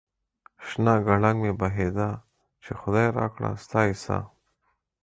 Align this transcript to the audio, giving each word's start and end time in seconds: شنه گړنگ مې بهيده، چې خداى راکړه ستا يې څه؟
شنه 0.65 0.93
گړنگ 1.05 1.37
مې 1.43 1.51
بهيده، 1.59 2.09
چې 2.63 2.71
خداى 2.79 3.07
راکړه 3.17 3.49
ستا 3.63 3.79
يې 3.87 3.95
څه؟ 4.03 4.17